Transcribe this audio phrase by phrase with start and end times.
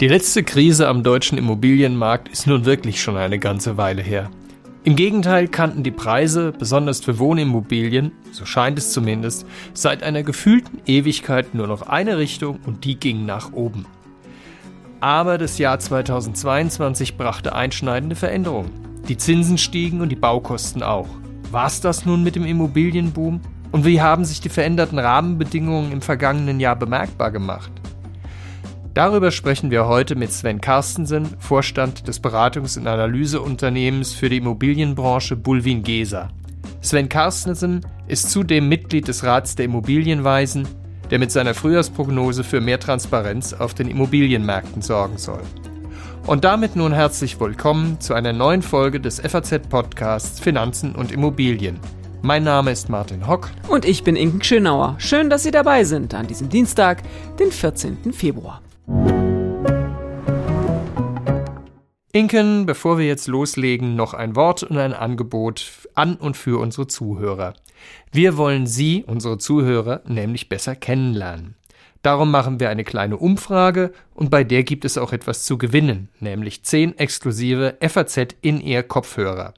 [0.00, 4.30] Die letzte Krise am deutschen Immobilienmarkt ist nun wirklich schon eine ganze Weile her.
[4.84, 10.80] Im Gegenteil kannten die Preise, besonders für Wohnimmobilien, so scheint es zumindest, seit einer gefühlten
[10.84, 13.86] Ewigkeit nur noch eine Richtung und die ging nach oben.
[15.00, 18.70] Aber das Jahr 2022 brachte einschneidende Veränderungen.
[19.08, 21.08] Die Zinsen stiegen und die Baukosten auch.
[21.50, 23.40] War's das nun mit dem Immobilienboom?
[23.74, 27.72] Und wie haben sich die veränderten Rahmenbedingungen im vergangenen Jahr bemerkbar gemacht?
[28.94, 35.34] Darüber sprechen wir heute mit Sven Carstensen, Vorstand des Beratungs- und Analyseunternehmens für die Immobilienbranche
[35.34, 36.28] Bulwin Gesa.
[36.82, 40.68] Sven Carstensen ist zudem Mitglied des Rats der Immobilienweisen,
[41.10, 45.42] der mit seiner Frühjahrsprognose für mehr Transparenz auf den Immobilienmärkten sorgen soll.
[46.28, 51.80] Und damit nun herzlich willkommen zu einer neuen Folge des FAZ-Podcasts Finanzen und Immobilien.
[52.24, 53.50] Mein Name ist Martin Hock.
[53.68, 54.94] Und ich bin Inken Schönauer.
[54.96, 57.02] Schön, dass Sie dabei sind an diesem Dienstag,
[57.38, 58.14] den 14.
[58.14, 58.62] Februar.
[62.12, 66.86] Inken, bevor wir jetzt loslegen, noch ein Wort und ein Angebot an und für unsere
[66.86, 67.52] Zuhörer.
[68.10, 71.56] Wir wollen Sie, unsere Zuhörer, nämlich besser kennenlernen.
[72.04, 76.10] Darum machen wir eine kleine Umfrage und bei der gibt es auch etwas zu gewinnen,
[76.20, 79.54] nämlich 10 exklusive FAZ in-ear Kopfhörer.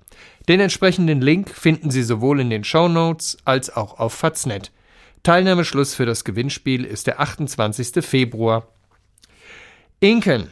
[0.48, 4.70] Den entsprechenden Link finden Sie sowohl in den Show Notes als auch auf Faznet.
[5.24, 8.04] Teilnahmeschluss für das Gewinnspiel ist der 28.
[8.04, 8.68] Februar.
[9.98, 10.46] Inken,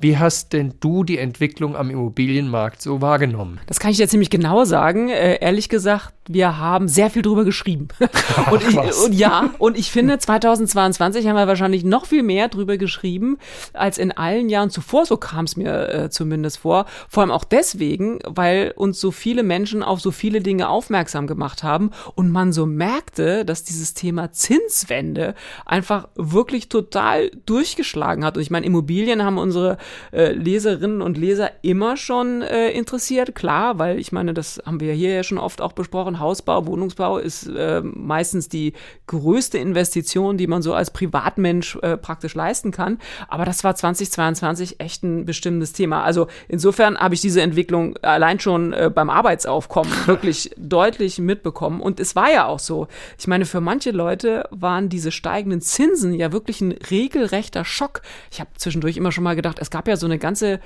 [0.00, 3.60] wie hast denn du die Entwicklung am Immobilienmarkt so wahrgenommen?
[3.66, 5.10] Das kann ich dir ziemlich genau sagen.
[5.10, 7.88] Äh, ehrlich gesagt, wir haben sehr viel drüber geschrieben.
[8.50, 12.78] und, ich, und ja, und ich finde, 2022 haben wir wahrscheinlich noch viel mehr drüber
[12.78, 13.36] geschrieben
[13.72, 15.06] als in allen Jahren zuvor.
[15.06, 16.86] So kam es mir äh, zumindest vor.
[17.08, 21.62] Vor allem auch deswegen, weil uns so viele Menschen auf so viele Dinge aufmerksam gemacht
[21.62, 25.34] haben und man so merkte, dass dieses Thema Zinswende
[25.66, 28.36] einfach wirklich total durchgeschlagen hat.
[28.36, 29.78] Und ich meine, Immobilien haben unsere
[30.12, 34.92] äh, Leserinnen und Leser immer schon äh, interessiert, klar, weil ich meine, das haben wir
[34.92, 36.20] hier ja schon oft auch besprochen.
[36.20, 38.72] Hausbau, Wohnungsbau ist äh, meistens die
[39.06, 42.98] größte Investition, die man so als Privatmensch äh, praktisch leisten kann.
[43.28, 46.02] Aber das war 2022 echt ein bestimmtes Thema.
[46.02, 51.80] Also insofern habe ich diese Entwicklung allein schon äh, beim Arbeitsaufkommen wirklich deutlich mitbekommen.
[51.80, 52.88] Und es war ja auch so.
[53.18, 58.02] Ich meine, für manche Leute waren diese steigenden Zinsen ja wirklich ein regelrechter Schock.
[58.30, 60.60] Ich habe zwischendurch immer schon mal gedacht, es gab gab ja so eine ganze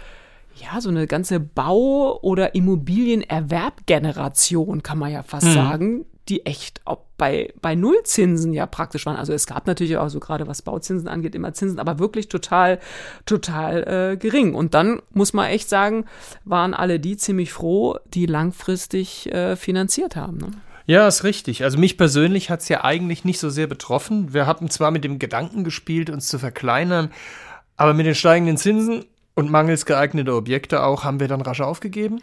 [0.57, 5.53] ja, so eine ganze Bau- oder Immobilienerwerbgeneration, kann man ja fast mhm.
[5.53, 6.81] sagen, die echt
[7.17, 9.17] bei, bei Nullzinsen ja praktisch waren.
[9.17, 12.79] Also es gab natürlich auch so gerade was Bauzinsen angeht, immer Zinsen, aber wirklich total,
[13.27, 14.55] total äh, gering.
[14.55, 16.05] Und dann muss man echt sagen,
[16.45, 20.39] waren alle die ziemlich froh, die langfristig äh, finanziert haben.
[20.39, 20.53] Ne?
[20.87, 21.65] Ja, ist richtig.
[21.65, 24.35] Also mich persönlich hat es ja eigentlich nicht so sehr betroffen.
[24.35, 27.11] Wir haben zwar mit dem Gedanken gespielt, uns zu verkleinern,
[27.77, 29.05] aber mit den steigenden Zinsen
[29.35, 32.23] und mangels geeigneter Objekte auch haben wir dann rasch aufgegeben.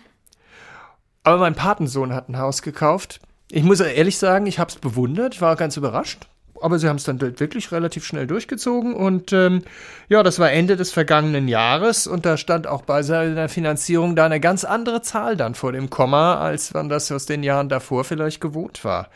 [1.23, 3.19] Aber mein Patensohn hat ein Haus gekauft.
[3.51, 6.27] Ich muss ehrlich sagen, ich habe es bewundert, war ganz überrascht.
[6.61, 9.63] Aber sie haben es dann wirklich relativ schnell durchgezogen und ähm,
[10.09, 14.25] ja, das war Ende des vergangenen Jahres und da stand auch bei seiner Finanzierung da
[14.25, 18.03] eine ganz andere Zahl dann vor dem Komma, als man das aus den Jahren davor
[18.03, 19.09] vielleicht gewohnt war.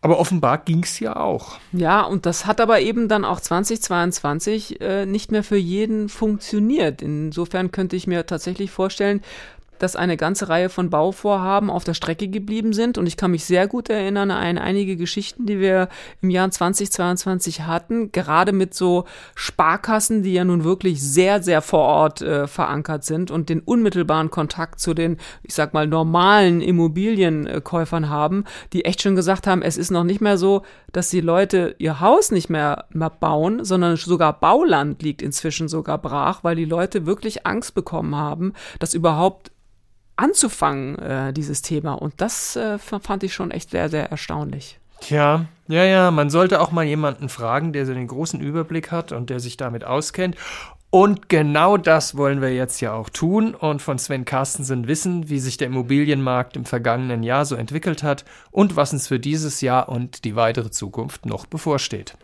[0.00, 1.58] Aber offenbar ging es ja auch.
[1.72, 7.02] Ja, und das hat aber eben dann auch 2022 äh, nicht mehr für jeden funktioniert.
[7.02, 9.22] Insofern könnte ich mir tatsächlich vorstellen,
[9.78, 12.98] dass eine ganze Reihe von Bauvorhaben auf der Strecke geblieben sind.
[12.98, 15.88] Und ich kann mich sehr gut erinnern an einige Geschichten, die wir
[16.20, 21.80] im Jahr 2022 hatten, gerade mit so Sparkassen, die ja nun wirklich sehr, sehr vor
[21.80, 28.08] Ort äh, verankert sind und den unmittelbaren Kontakt zu den, ich sag mal, normalen Immobilienkäufern
[28.08, 30.62] haben, die echt schon gesagt haben, es ist noch nicht mehr so,
[30.92, 35.98] dass die Leute ihr Haus nicht mehr, mehr bauen, sondern sogar Bauland liegt inzwischen sogar
[35.98, 39.50] brach, weil die Leute wirklich Angst bekommen haben, dass überhaupt
[40.18, 41.94] anzufangen, äh, dieses Thema.
[41.94, 44.78] Und das äh, fand ich schon echt sehr, sehr erstaunlich.
[45.00, 49.12] Tja, ja, ja, man sollte auch mal jemanden fragen, der so den großen Überblick hat
[49.12, 50.36] und der sich damit auskennt.
[50.90, 55.38] Und genau das wollen wir jetzt ja auch tun und von Sven Carstensen wissen, wie
[55.38, 59.88] sich der Immobilienmarkt im vergangenen Jahr so entwickelt hat und was uns für dieses Jahr
[59.90, 62.16] und die weitere Zukunft noch bevorsteht.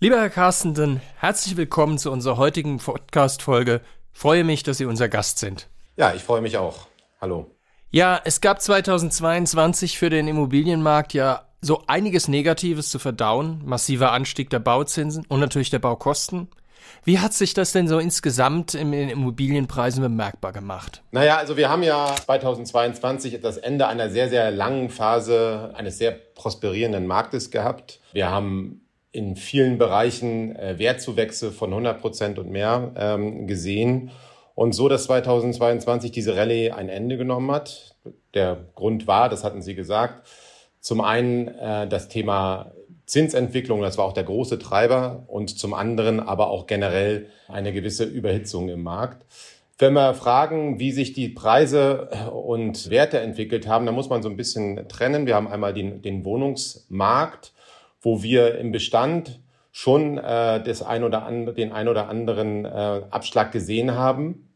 [0.00, 5.38] Lieber Herr Carstensen, herzlich willkommen zu unserer heutigen Podcast-Folge Freue mich, dass Sie unser Gast
[5.38, 5.68] sind.
[5.96, 6.86] Ja, ich freue mich auch.
[7.20, 7.50] Hallo.
[7.90, 13.62] Ja, es gab 2022 für den Immobilienmarkt ja so einiges Negatives zu verdauen.
[13.64, 16.48] Massiver Anstieg der Bauzinsen und natürlich der Baukosten.
[17.04, 21.02] Wie hat sich das denn so insgesamt in den Immobilienpreisen bemerkbar gemacht?
[21.10, 26.12] Naja, also wir haben ja 2022 das Ende einer sehr, sehr langen Phase eines sehr
[26.12, 28.00] prosperierenden Marktes gehabt.
[28.12, 28.81] Wir haben
[29.12, 34.10] in vielen Bereichen äh, Wertzuwächse von 100 Prozent und mehr ähm, gesehen.
[34.54, 37.94] Und so, dass 2022 diese Rallye ein Ende genommen hat.
[38.34, 40.26] Der Grund war, das hatten Sie gesagt,
[40.80, 42.72] zum einen äh, das Thema
[43.06, 48.04] Zinsentwicklung, das war auch der große Treiber, und zum anderen aber auch generell eine gewisse
[48.04, 49.26] Überhitzung im Markt.
[49.78, 54.28] Wenn wir fragen, wie sich die Preise und Werte entwickelt haben, dann muss man so
[54.28, 55.26] ein bisschen trennen.
[55.26, 57.52] Wir haben einmal den, den Wohnungsmarkt,
[58.02, 59.40] wo wir im Bestand
[59.70, 64.50] schon äh, das ein oder andere, den ein oder anderen äh, Abschlag gesehen haben.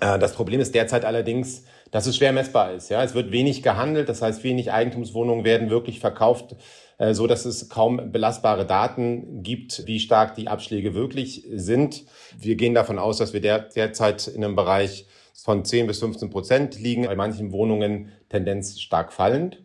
[0.00, 2.90] Äh, das Problem ist derzeit allerdings, dass es schwer messbar ist.
[2.90, 6.56] Ja, es wird wenig gehandelt, das heißt, wenig Eigentumswohnungen werden wirklich verkauft,
[6.98, 12.04] äh, so dass es kaum belastbare Daten gibt, wie stark die Abschläge wirklich sind.
[12.36, 16.30] Wir gehen davon aus, dass wir der, derzeit in einem Bereich von 10 bis 15
[16.30, 19.62] Prozent liegen, bei manchen Wohnungen Tendenz stark fallend.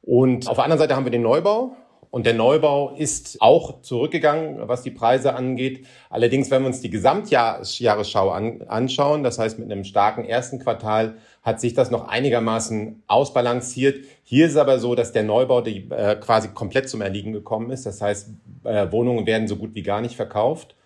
[0.00, 1.76] Und auf der anderen Seite haben wir den Neubau.
[2.12, 5.86] Und der Neubau ist auch zurückgegangen, was die Preise angeht.
[6.10, 11.14] Allerdings, wenn wir uns die Gesamtjahresschau an, anschauen, das heißt mit einem starken ersten Quartal,
[11.42, 14.04] hat sich das noch einigermaßen ausbalanciert.
[14.24, 17.86] Hier ist aber so, dass der Neubau die, äh, quasi komplett zum Erliegen gekommen ist.
[17.86, 18.28] Das heißt,
[18.64, 20.76] äh, Wohnungen werden so gut wie gar nicht verkauft.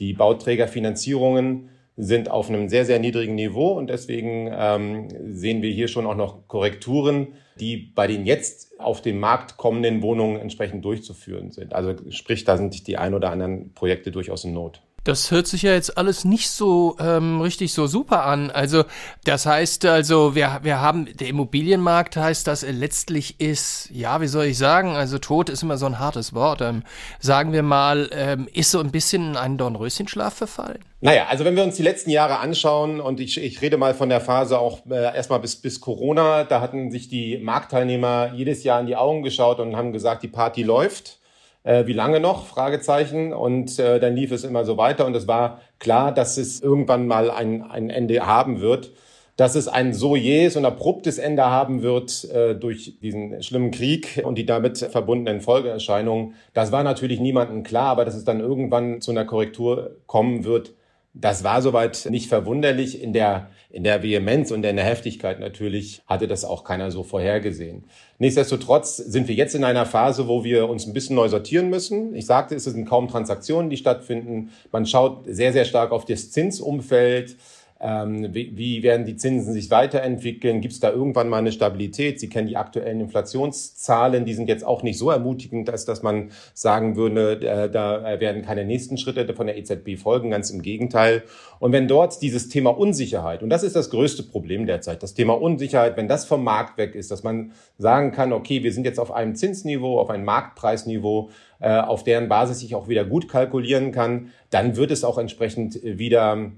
[0.00, 5.88] Die Bauträgerfinanzierungen sind auf einem sehr, sehr niedrigen Niveau und deswegen ähm, sehen wir hier
[5.88, 7.28] schon auch noch Korrekturen,
[7.60, 11.72] die bei den jetzt auf den Markt kommenden Wohnungen entsprechend durchzuführen sind.
[11.72, 14.82] Also sprich, da sind die ein oder anderen Projekte durchaus in Not.
[15.04, 18.50] Das hört sich ja jetzt alles nicht so ähm, richtig so super an.
[18.50, 18.84] Also
[19.24, 24.26] das heißt also, wir, wir haben, der Immobilienmarkt heißt, dass er letztlich ist, ja, wie
[24.26, 26.62] soll ich sagen, also tot ist immer so ein hartes Wort.
[26.62, 26.84] Ähm,
[27.20, 30.78] sagen wir mal, ähm, ist so ein bisschen in einen Dornröschenschlaf verfallen?
[31.02, 34.08] Naja, also wenn wir uns die letzten Jahre anschauen und ich, ich rede mal von
[34.08, 38.80] der Phase auch äh, erstmal bis, bis Corona, da hatten sich die Marktteilnehmer jedes Jahr
[38.80, 41.18] in die Augen geschaut und haben gesagt, die Party läuft
[41.64, 42.46] äh, wie lange noch?
[42.46, 43.32] Fragezeichen.
[43.32, 47.08] Und äh, dann lief es immer so weiter und es war klar, dass es irgendwann
[47.08, 48.92] mal ein, ein Ende haben wird.
[49.36, 54.22] Dass es ein so jähes und abruptes Ende haben wird äh, durch diesen schlimmen Krieg
[54.24, 59.00] und die damit verbundenen Folgeerscheinungen, das war natürlich niemandem klar, aber dass es dann irgendwann
[59.00, 60.74] zu einer Korrektur kommen wird,
[61.14, 63.00] das war soweit nicht verwunderlich.
[63.00, 67.04] In der, in der Vehemenz und in der Heftigkeit natürlich hatte das auch keiner so
[67.04, 67.84] vorhergesehen.
[68.18, 72.16] Nichtsdestotrotz sind wir jetzt in einer Phase, wo wir uns ein bisschen neu sortieren müssen.
[72.16, 74.50] Ich sagte, es sind kaum Transaktionen, die stattfinden.
[74.72, 77.36] Man schaut sehr, sehr stark auf das Zinsumfeld.
[77.86, 80.62] Ähm, wie, wie werden die Zinsen sich weiterentwickeln?
[80.62, 82.18] Gibt es da irgendwann mal eine Stabilität?
[82.18, 86.30] Sie kennen die aktuellen Inflationszahlen, die sind jetzt auch nicht so ermutigend, als dass man
[86.54, 91.24] sagen würde, äh, da werden keine nächsten Schritte von der EZB folgen, ganz im Gegenteil.
[91.58, 95.34] Und wenn dort dieses Thema Unsicherheit, und das ist das größte Problem derzeit, das Thema
[95.34, 98.98] Unsicherheit, wenn das vom Markt weg ist, dass man sagen kann, okay, wir sind jetzt
[98.98, 101.28] auf einem Zinsniveau, auf einem Marktpreisniveau,
[101.60, 105.80] äh, auf deren Basis ich auch wieder gut kalkulieren kann, dann wird es auch entsprechend
[105.82, 106.50] wieder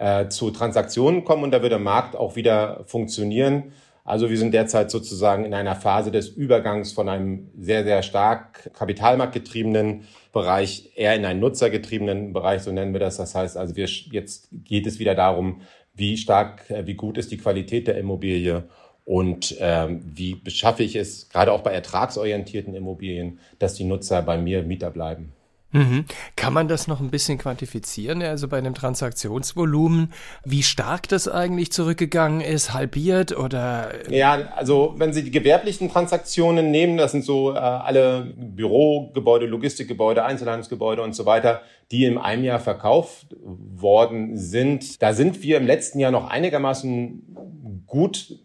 [0.00, 3.72] äh, zu Transaktionen kommen und da wird der Markt auch wieder funktionieren.
[4.02, 8.70] Also wir sind derzeit sozusagen in einer Phase des Übergangs von einem sehr, sehr stark
[8.72, 13.18] kapitalmarktgetriebenen Bereich eher in einen nutzergetriebenen Bereich, so nennen wir das.
[13.18, 15.60] Das heißt also, wir, jetzt geht es wieder darum,
[15.94, 18.64] wie stark, äh, wie gut ist die Qualität der Immobilie
[19.04, 24.38] und ähm, wie beschaffe ich es, gerade auch bei ertragsorientierten Immobilien, dass die Nutzer bei
[24.38, 25.34] mir Mieter bleiben.
[25.72, 26.04] Mhm.
[26.36, 30.12] Kann man das noch ein bisschen quantifizieren, also bei einem Transaktionsvolumen,
[30.44, 33.92] wie stark das eigentlich zurückgegangen ist, halbiert oder?
[34.10, 40.24] Ja, also wenn Sie die gewerblichen Transaktionen nehmen, das sind so äh, alle Bürogebäude, Logistikgebäude,
[40.24, 41.62] Einzelhandelsgebäude und so weiter,
[41.92, 47.82] die im einem Jahr verkauft worden sind, da sind wir im letzten Jahr noch einigermaßen
[47.86, 48.38] gut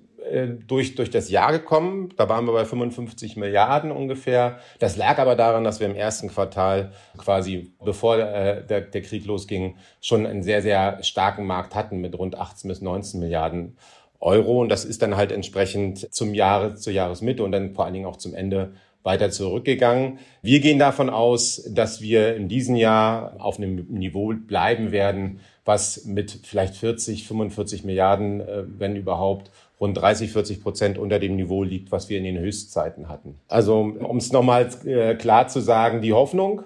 [0.67, 2.09] durch, durch das Jahr gekommen.
[2.17, 4.59] Da waren wir bei 55 Milliarden ungefähr.
[4.79, 9.25] Das lag aber daran, dass wir im ersten Quartal quasi, bevor äh, der, der Krieg
[9.25, 13.77] losging, schon einen sehr, sehr starken Markt hatten mit rund 18 bis 19 Milliarden
[14.19, 14.61] Euro.
[14.61, 18.07] Und das ist dann halt entsprechend zum Jahre, zur Jahresmitte und dann vor allen Dingen
[18.07, 18.73] auch zum Ende
[19.05, 20.17] weiter zurückgegangen.
[20.41, 26.05] Wir gehen davon aus, dass wir in diesem Jahr auf einem Niveau bleiben werden, was
[26.05, 31.63] mit vielleicht 40, 45 Milliarden, äh, wenn überhaupt, rund 30, 40 Prozent unter dem Niveau
[31.63, 33.35] liegt, was wir in den Höchstzeiten hatten.
[33.47, 36.63] Also um es nochmal äh, klar zu sagen, die Hoffnung,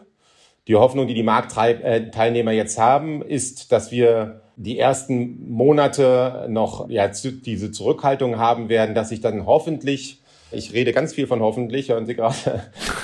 [0.67, 7.07] die Hoffnung, die die Marktteilnehmer jetzt haben, ist, dass wir die ersten Monate noch ja,
[7.07, 12.05] diese Zurückhaltung haben werden, dass sich dann hoffentlich, ich rede ganz viel von hoffentlich, hören
[12.05, 12.35] Sie gerade,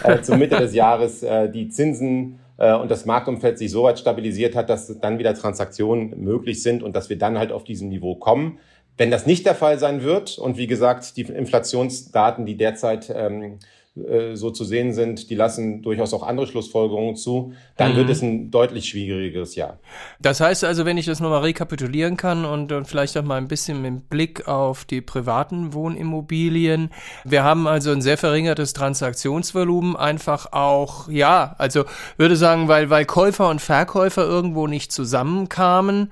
[0.04, 3.98] äh, zur Mitte des Jahres äh, die Zinsen äh, und das Marktumfeld sich so weit
[3.98, 7.88] stabilisiert hat, dass dann wieder Transaktionen möglich sind und dass wir dann halt auf diesem
[7.88, 8.60] Niveau kommen.
[8.98, 13.60] Wenn das nicht der Fall sein wird und wie gesagt die Inflationsdaten, die derzeit ähm,
[13.96, 17.96] äh, so zu sehen sind, die lassen durchaus auch andere Schlussfolgerungen zu, dann mhm.
[17.96, 19.80] wird es ein deutlich schwierigeres Jahr.
[20.20, 23.48] Das heißt also, wenn ich das nochmal rekapitulieren kann und, und vielleicht auch mal ein
[23.48, 26.90] bisschen mit Blick auf die privaten Wohnimmobilien.
[27.24, 31.86] Wir haben also ein sehr verringertes Transaktionsvolumen, einfach auch, ja, also
[32.18, 36.12] würde sagen, weil, weil Käufer und Verkäufer irgendwo nicht zusammenkamen.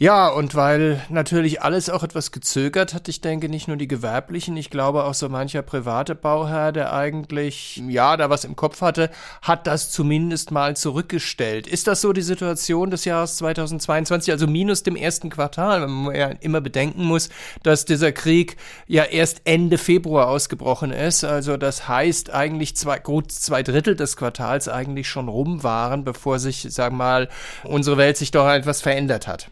[0.00, 4.56] Ja, und weil natürlich alles auch etwas gezögert hat, ich denke nicht nur die gewerblichen,
[4.56, 9.10] ich glaube auch so mancher private Bauherr, der eigentlich, ja, da was im Kopf hatte,
[9.42, 11.66] hat das zumindest mal zurückgestellt.
[11.66, 16.14] Ist das so die Situation des Jahres 2022, also minus dem ersten Quartal, wenn man
[16.14, 17.28] ja immer bedenken muss,
[17.64, 23.32] dass dieser Krieg ja erst Ende Februar ausgebrochen ist, also das heißt eigentlich zwei, gut
[23.32, 27.28] zwei Drittel des Quartals eigentlich schon rum waren, bevor sich, sagen wir mal,
[27.64, 29.50] unsere Welt sich doch etwas verändert hat.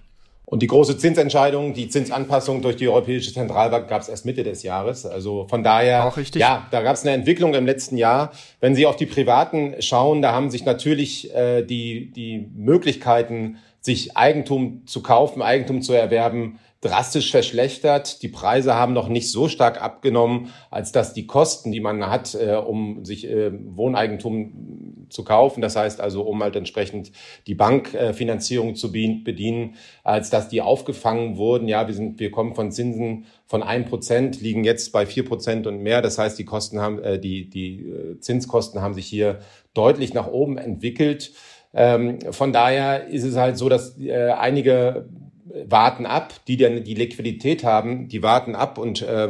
[0.49, 4.63] Und die große Zinsentscheidung, die Zinsanpassung durch die Europäische Zentralbank gab es erst Mitte des
[4.63, 5.05] Jahres.
[5.05, 6.41] Also von daher, Auch richtig.
[6.41, 8.31] ja, da gab es eine Entwicklung im letzten Jahr.
[8.61, 14.17] Wenn Sie auf die Privaten schauen, da haben sich natürlich äh, die, die Möglichkeiten, sich
[14.17, 18.23] Eigentum zu kaufen, Eigentum zu erwerben, drastisch verschlechtert.
[18.23, 22.37] Die Preise haben noch nicht so stark abgenommen, als dass die Kosten, die man hat,
[22.37, 27.13] äh, um sich äh, Wohneigentum zu kaufen, das heißt also, um halt entsprechend
[27.47, 31.69] die Bankfinanzierung zu bedienen, als dass die aufgefangen wurden.
[31.69, 35.67] Ja, wir sind, wir kommen von Zinsen von ein Prozent, liegen jetzt bei vier Prozent
[35.67, 36.03] und mehr.
[36.03, 39.41] Das heißt, die Kosten haben, äh, die, die äh, Zinskosten haben sich hier
[39.75, 41.33] deutlich nach oben entwickelt.
[41.73, 45.09] Ähm, von daher ist es halt so, dass äh, einige
[45.65, 49.29] warten ab, die dann die Liquidität haben, die warten ab und äh,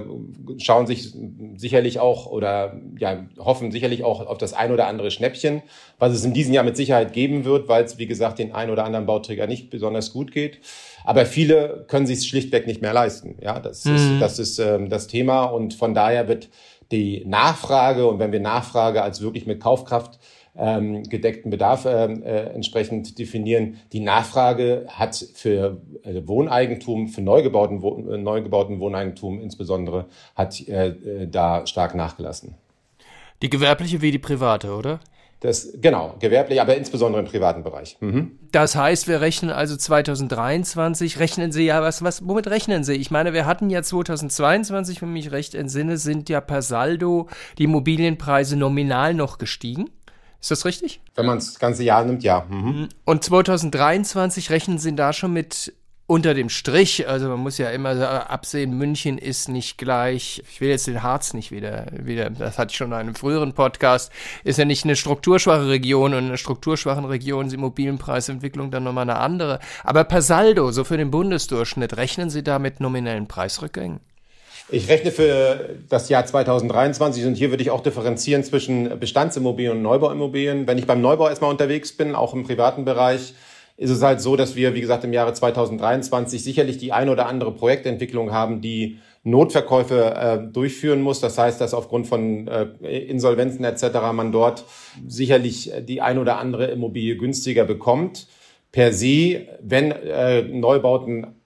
[0.58, 1.14] schauen sich
[1.56, 5.62] sicherlich auch oder ja hoffen sicherlich auch auf das ein oder andere Schnäppchen,
[5.98, 8.70] was es in diesem Jahr mit Sicherheit geben wird, weil es wie gesagt den ein
[8.70, 10.58] oder anderen Bauträger nicht besonders gut geht.
[11.04, 13.36] Aber viele können sich schlichtweg nicht mehr leisten.
[13.40, 13.94] Ja, das mhm.
[13.94, 16.48] ist das ist ähm, das Thema und von daher wird
[16.92, 20.18] die Nachfrage und wenn wir Nachfrage als wirklich mit Kaufkraft
[20.58, 23.78] ähm, gedeckten Bedarf äh, äh, entsprechend definieren.
[23.92, 30.60] Die Nachfrage hat für äh, Wohneigentum, für neu gebauten, äh, neu gebauten Wohneigentum insbesondere, hat
[30.68, 32.54] äh, äh, da stark nachgelassen.
[33.42, 35.00] Die gewerbliche wie die private, oder?
[35.40, 37.98] Das, genau, gewerblich, aber insbesondere im privaten Bereich.
[38.00, 38.38] Mhm.
[38.52, 42.94] Das heißt, wir rechnen also 2023, rechnen Sie ja, was, was, womit rechnen Sie?
[42.94, 47.28] Ich meine, wir hatten ja 2022, wenn ich mich recht entsinne, sind ja per Saldo
[47.58, 49.90] die Immobilienpreise nominal noch gestiegen.
[50.46, 51.00] Ist das richtig?
[51.16, 52.46] Wenn man das ganze Jahr nimmt, ja.
[52.48, 52.88] Mhm.
[53.04, 55.74] Und 2023 rechnen Sie da schon mit
[56.06, 60.68] unter dem Strich, also man muss ja immer absehen, München ist nicht gleich, ich will
[60.68, 64.12] jetzt den Harz nicht wieder, wieder, das hatte ich schon in einem früheren Podcast,
[64.44, 68.84] ist ja nicht eine strukturschwache Region und in einer strukturschwachen Region ist die Immobilienpreisentwicklung dann
[68.84, 69.58] nochmal eine andere.
[69.82, 73.98] Aber per Saldo, so für den Bundesdurchschnitt, rechnen Sie da mit nominellen Preisrückgängen?
[74.68, 79.82] Ich rechne für das Jahr 2023 und hier würde ich auch differenzieren zwischen Bestandsimmobilien und
[79.82, 80.66] Neubauimmobilien.
[80.66, 83.34] Wenn ich beim Neubau erstmal unterwegs bin, auch im privaten Bereich,
[83.76, 87.26] ist es halt so, dass wir, wie gesagt, im Jahre 2023 sicherlich die ein oder
[87.26, 91.20] andere Projektentwicklung haben, die Notverkäufe äh, durchführen muss.
[91.20, 92.64] Das heißt, dass aufgrund von äh,
[93.06, 93.84] Insolvenzen etc.
[94.12, 94.64] man dort
[95.06, 98.26] sicherlich die ein oder andere Immobilie günstiger bekommt.
[98.72, 101.36] Per se, wenn äh, Neubauten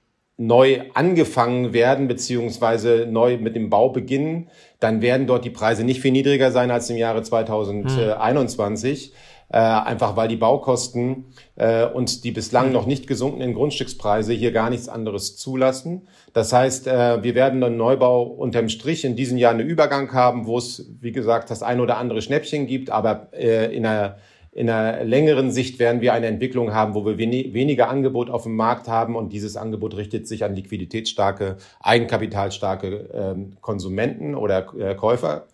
[0.40, 4.48] neu angefangen werden, beziehungsweise neu mit dem Bau beginnen,
[4.80, 9.04] dann werden dort die Preise nicht viel niedriger sein als im Jahre 2021.
[9.04, 9.12] Hm.
[9.52, 12.72] Äh, einfach weil die Baukosten äh, und die bislang hm.
[12.72, 16.08] noch nicht gesunkenen Grundstückspreise hier gar nichts anderes zulassen.
[16.32, 20.46] Das heißt, äh, wir werden einen Neubau unterm Strich in diesem Jahr einen Übergang haben,
[20.46, 24.16] wo es, wie gesagt, das ein oder andere Schnäppchen gibt, aber äh, in einer
[24.52, 28.56] in einer längeren Sicht werden wir eine Entwicklung haben, wo wir weniger Angebot auf dem
[28.56, 35.46] Markt haben und dieses Angebot richtet sich an liquiditätsstarke, eigenkapitalstarke ähm, Konsumenten oder äh, Käufer.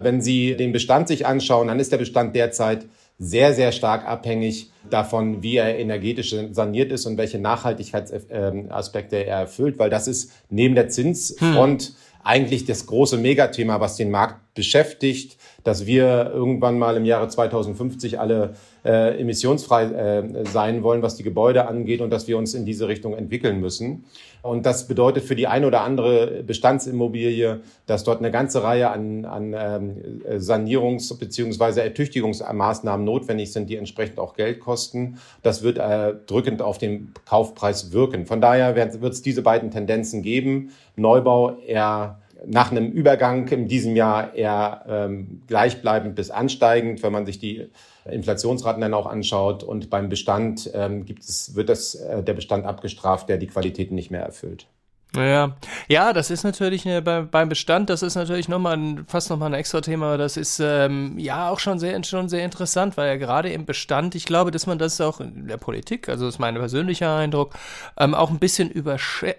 [0.00, 2.86] Wenn Sie den Bestand sich anschauen, dann ist der Bestand derzeit
[3.20, 9.78] sehr, sehr stark abhängig davon, wie er energetisch saniert ist und welche Nachhaltigkeitsaspekte er erfüllt,
[9.78, 11.94] weil das ist neben der Zinsfront hm.
[12.24, 18.18] eigentlich das große Megathema, was den Markt beschäftigt dass wir irgendwann mal im Jahre 2050
[18.18, 18.54] alle
[18.84, 22.88] äh, emissionsfrei äh, sein wollen, was die Gebäude angeht und dass wir uns in diese
[22.88, 24.04] Richtung entwickeln müssen.
[24.42, 29.24] Und das bedeutet für die eine oder andere Bestandsimmobilie, dass dort eine ganze Reihe an,
[29.24, 31.80] an ähm, Sanierungs- bzw.
[31.80, 35.18] Ertüchtigungsmaßnahmen notwendig sind, die entsprechend auch Geld kosten.
[35.42, 38.26] Das wird äh, drückend auf den Kaufpreis wirken.
[38.26, 40.72] Von daher wird es diese beiden Tendenzen geben.
[40.96, 47.26] Neubau eher nach einem Übergang in diesem Jahr eher ähm, gleichbleibend bis ansteigend, wenn man
[47.26, 47.68] sich die
[48.04, 49.62] Inflationsraten dann auch anschaut.
[49.62, 53.94] Und beim Bestand ähm, gibt es, wird das, äh, der Bestand abgestraft, der die Qualitäten
[53.94, 54.66] nicht mehr erfüllt.
[55.14, 55.56] Ja,
[55.88, 59.50] ja, das ist natürlich eine, bei, beim Bestand, das ist natürlich nochmal ein, fast nochmal
[59.50, 60.16] ein extra Thema.
[60.16, 64.14] Das ist ähm, ja auch schon sehr, schon sehr interessant, weil ja gerade im Bestand,
[64.14, 67.52] ich glaube, dass man das auch in der Politik, also das ist mein persönlicher Eindruck,
[67.98, 68.70] ähm, auch ein bisschen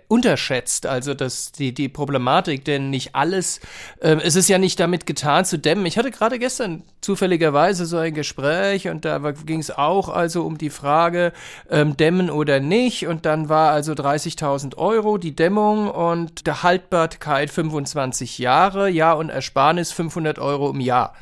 [0.09, 0.85] unterschätzt.
[0.85, 3.59] Also dass die, die Problematik, denn nicht alles,
[3.99, 5.87] ähm, es ist ja nicht damit getan zu dämmen.
[5.87, 10.59] Ich hatte gerade gestern zufälligerweise so ein Gespräch und da ging es auch also um
[10.59, 11.33] die Frage,
[11.71, 13.07] ähm, dämmen oder nicht.
[13.07, 19.13] Und dann war also 30.000 Euro die Dämmung Bestimmung und der Haltbarkeit 25 Jahre, ja
[19.13, 21.13] und Ersparnis 500 Euro im Jahr.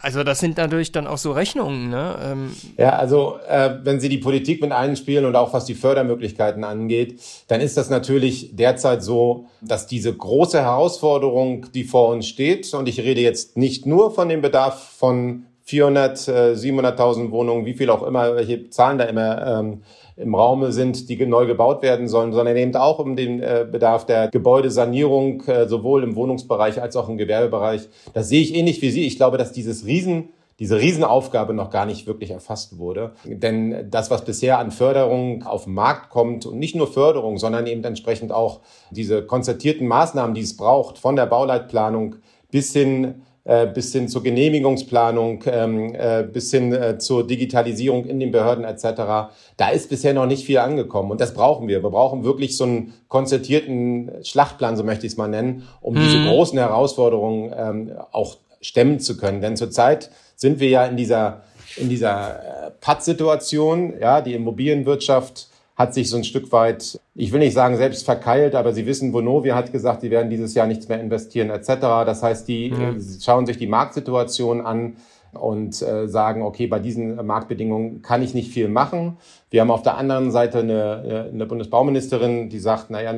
[0.00, 2.16] Also das sind natürlich dann auch so Rechnungen, ne?
[2.24, 6.64] Ähm ja, also äh, wenn Sie die Politik mit einspielen und auch was die Fördermöglichkeiten
[6.64, 12.74] angeht, dann ist das natürlich derzeit so, dass diese große Herausforderung, die vor uns steht,
[12.74, 17.74] und ich rede jetzt nicht nur von dem Bedarf von 400, äh, 700.000 Wohnungen, wie
[17.74, 19.82] viel auch immer, welche Zahlen da immer ähm,
[20.22, 24.06] im Raume sind, die neu gebaut werden sollen, sondern eben auch um den äh, Bedarf
[24.06, 27.88] der Gebäudesanierung, äh, sowohl im Wohnungsbereich als auch im Gewerbebereich.
[28.14, 29.06] Das sehe ich ähnlich wie Sie.
[29.06, 33.12] Ich glaube, dass dieses Riesen diese Riesenaufgabe noch gar nicht wirklich erfasst wurde.
[33.24, 37.66] Denn das, was bisher an Förderung auf den Markt kommt, und nicht nur Förderung, sondern
[37.66, 38.60] eben entsprechend auch
[38.90, 42.16] diese konzertierten Maßnahmen, die es braucht, von der Bauleitplanung
[42.52, 43.22] bis hin
[43.66, 49.32] bis hin zur Genehmigungsplanung, ähm, äh, bis hin äh, zur Digitalisierung in den Behörden etc.
[49.56, 51.82] Da ist bisher noch nicht viel angekommen und das brauchen wir.
[51.82, 56.00] Wir brauchen wirklich so einen konzertierten Schlachtplan, so möchte ich es mal nennen, um mhm.
[56.00, 59.40] diese großen Herausforderungen ähm, auch stemmen zu können.
[59.40, 61.42] Denn zurzeit sind wir ja in dieser
[61.76, 65.48] in dieser Pattsituation, ja, die Immobilienwirtschaft
[65.82, 69.12] hat sich so ein Stück weit, ich will nicht sagen selbst verkeilt, aber Sie wissen,
[69.12, 71.68] Vonovia hat gesagt, die werden dieses Jahr nichts mehr investieren etc.
[72.06, 73.04] Das heißt, die mhm.
[73.20, 74.96] schauen sich die Marktsituation an
[75.32, 79.16] und äh, sagen, okay, bei diesen Marktbedingungen kann ich nicht viel machen.
[79.50, 83.14] Wir haben auf der anderen Seite eine, eine Bundesbauministerin, die sagt, naja,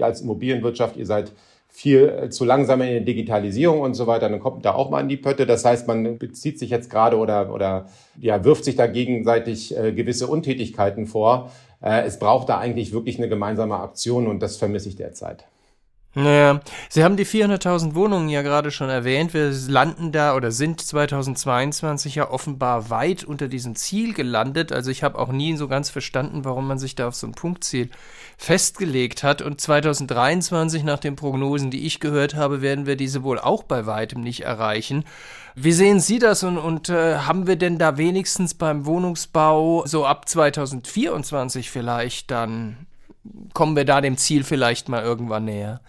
[0.00, 1.32] als Immobilienwirtschaft, ihr seid
[1.76, 5.00] viel äh, zu langsam in der Digitalisierung und so weiter, dann kommt da auch mal
[5.00, 5.44] in die Pötte.
[5.44, 7.86] Das heißt, man bezieht sich jetzt gerade oder, oder
[8.18, 11.50] ja, wirft sich da gegenseitig äh, gewisse Untätigkeiten vor.
[11.82, 15.46] Äh, es braucht da eigentlich wirklich eine gemeinsame Aktion und das vermisse ich derzeit.
[16.18, 19.34] Naja, Sie haben die 400.000 Wohnungen ja gerade schon erwähnt.
[19.34, 24.72] Wir landen da oder sind 2022 ja offenbar weit unter diesem Ziel gelandet.
[24.72, 27.34] Also ich habe auch nie so ganz verstanden, warum man sich da auf so ein
[27.34, 27.90] Punktziel
[28.38, 29.42] festgelegt hat.
[29.42, 33.84] Und 2023, nach den Prognosen, die ich gehört habe, werden wir diese wohl auch bei
[33.84, 35.04] weitem nicht erreichen.
[35.54, 40.06] Wie sehen Sie das und, und äh, haben wir denn da wenigstens beim Wohnungsbau so
[40.06, 42.86] ab 2024 vielleicht dann,
[43.52, 45.82] kommen wir da dem Ziel vielleicht mal irgendwann näher?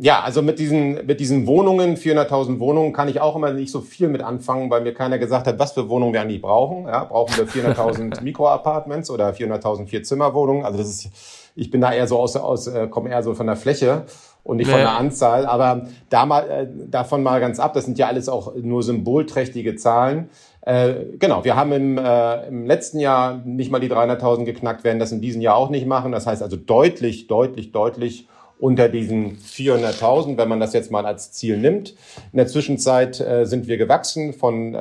[0.00, 3.80] Ja, also mit diesen, mit diesen Wohnungen, 400.000 Wohnungen, kann ich auch immer nicht so
[3.80, 6.86] viel mit anfangen, weil mir keiner gesagt hat, was für Wohnungen wir eigentlich brauchen.
[6.86, 10.64] Ja, brauchen wir 400.000 Mikroapartments oder 400.000 Vierzimmerwohnungen?
[10.64, 11.10] Also das ist,
[11.56, 14.04] ich bin da eher so aus, aus äh, komme eher so von der Fläche
[14.44, 14.72] und nicht nee.
[14.72, 15.46] von der Anzahl.
[15.46, 19.76] Aber da mal, äh, davon mal ganz ab, das sind ja alles auch nur symbolträchtige
[19.76, 20.28] Zahlen.
[20.62, 24.98] Äh, genau, wir haben im, äh, im letzten Jahr nicht mal die 300.000 geknackt, werden
[24.98, 26.12] das in diesem Jahr auch nicht machen.
[26.12, 31.32] Das heißt also deutlich, deutlich, deutlich unter diesen 400.000, wenn man das jetzt mal als
[31.32, 31.94] Ziel nimmt.
[32.32, 34.78] In der Zwischenzeit äh, sind wir gewachsen von äh,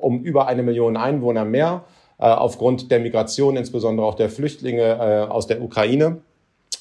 [0.00, 1.84] um über eine Million Einwohner mehr
[2.18, 6.18] äh, aufgrund der Migration, insbesondere auch der Flüchtlinge äh, aus der Ukraine.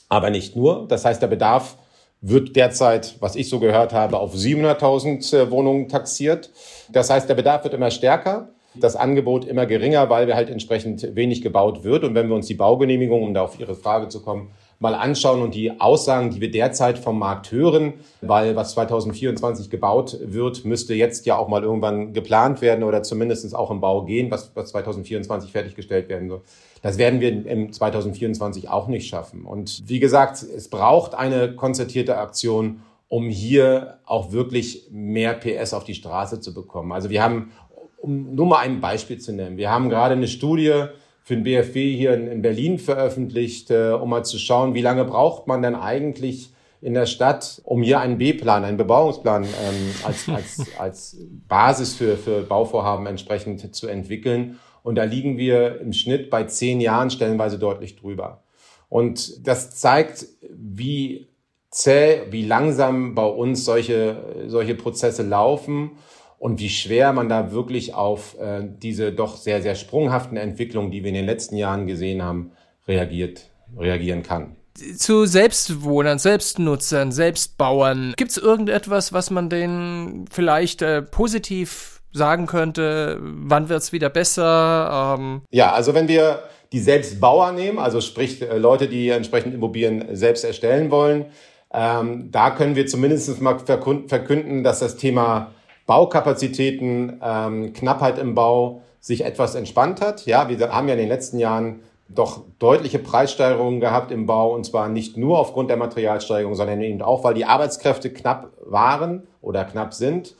[0.10, 0.88] Aber nicht nur.
[0.88, 1.78] Das heißt, der Bedarf
[2.21, 6.52] wird derzeit, was ich so gehört habe, auf 700.000 äh, Wohnungen taxiert.
[6.89, 11.15] Das heißt, der Bedarf wird immer stärker das Angebot immer geringer, weil wir halt entsprechend
[11.15, 12.04] wenig gebaut wird.
[12.04, 15.41] Und wenn wir uns die Baugenehmigung, um da auf Ihre Frage zu kommen, mal anschauen
[15.41, 20.93] und die Aussagen, die wir derzeit vom Markt hören, weil was 2024 gebaut wird, müsste
[20.93, 24.69] jetzt ja auch mal irgendwann geplant werden oder zumindest auch im Bau gehen, was, was
[24.69, 26.41] 2024 fertiggestellt werden soll.
[26.81, 29.45] Das werden wir im 2024 auch nicht schaffen.
[29.45, 35.85] Und wie gesagt, es braucht eine konzertierte Aktion, um hier auch wirklich mehr PS auf
[35.85, 36.91] die Straße zu bekommen.
[36.91, 37.51] Also wir haben,
[37.97, 40.87] um nur mal ein Beispiel zu nennen, wir haben gerade eine Studie
[41.27, 45.45] für den BFW hier in, Berlin veröffentlicht, äh, um mal zu schauen, wie lange braucht
[45.45, 50.65] man denn eigentlich in der Stadt, um hier einen B-Plan, einen Bebauungsplan ähm, als, als,
[50.79, 51.17] als
[51.49, 54.57] Basis für, für Bauvorhaben entsprechend zu entwickeln.
[54.83, 58.43] Und da liegen wir im Schnitt bei zehn Jahren stellenweise deutlich drüber.
[58.87, 61.27] Und das zeigt, wie
[61.71, 65.91] zäh, wie langsam bei uns solche, solche Prozesse laufen
[66.39, 71.04] und wie schwer man da wirklich auf äh, diese doch sehr, sehr sprunghaften Entwicklungen, die
[71.04, 72.52] wir in den letzten Jahren gesehen haben,
[72.88, 74.56] reagiert, reagieren kann.
[74.97, 78.13] zu Selbstwohnern, Selbstnutzern, Selbstbauern.
[78.15, 83.17] Gibt es irgendetwas, was man denen vielleicht äh, positiv sagen könnte?
[83.21, 85.15] Wann wird es wieder besser?
[85.17, 90.15] Ähm ja, also wenn wir die Selbstbauer nehmen, also sprich äh, Leute, die entsprechend Immobilien
[90.15, 91.26] selbst erstellen wollen,
[91.73, 95.54] ähm, da können wir zumindest mal verkünden, dass das Thema
[95.88, 100.26] Baukapazitäten, ähm, Knappheit im Bau sich etwas entspannt hat.
[100.26, 104.65] Ja, wir haben ja in den letzten Jahren doch deutliche Preissteigerungen gehabt im Bau und
[104.65, 109.65] zwar nicht nur aufgrund der Materialsteigerung, sondern eben auch, weil die Arbeitskräfte knapp waren oder
[109.65, 110.36] knapp sind.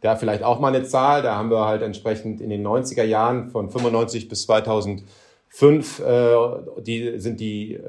[0.00, 3.50] Da vielleicht auch mal eine Zahl, da haben wir halt entsprechend in den 90er Jahren
[3.50, 6.34] von 95 bis 2005, äh,
[6.80, 7.80] die sind die äh,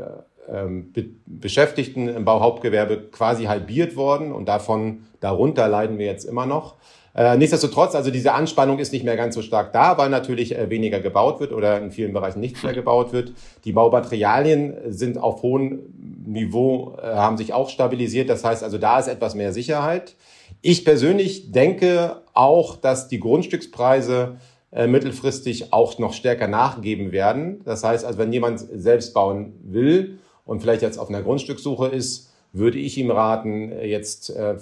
[0.52, 6.46] ähm, Be Beschäftigten im Bauhauptgewerbe quasi halbiert worden und davon darunter leiden wir jetzt immer
[6.46, 6.76] noch.
[7.16, 10.70] Äh, nichtsdestotrotz, also diese Anspannung ist nicht mehr ganz so stark da, weil natürlich äh,
[10.70, 13.34] weniger gebaut wird oder in vielen Bereichen nichts mehr gebaut wird.
[13.66, 15.82] Die Baumaterialien sind auf hohem
[16.26, 18.30] Niveau, äh, haben sich auch stabilisiert.
[18.30, 20.16] Das heißt also, da ist etwas mehr Sicherheit.
[20.62, 24.38] Ich persönlich denke auch, dass die Grundstückspreise
[24.72, 27.62] äh, mittelfristig auch noch stärker nachgeben werden.
[27.64, 32.32] Das heißt also, wenn jemand selbst bauen will und vielleicht jetzt auf einer Grundstückssuche ist,
[32.54, 34.56] würde ich ihm raten, jetzt äh,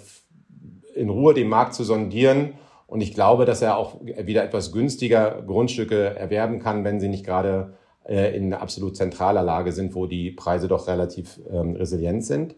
[0.95, 2.53] in Ruhe den Markt zu sondieren.
[2.87, 7.25] Und ich glaube, dass er auch wieder etwas günstiger Grundstücke erwerben kann, wenn sie nicht
[7.25, 7.73] gerade
[8.03, 12.55] äh, in absolut zentraler Lage sind, wo die Preise doch relativ ähm, resilient sind.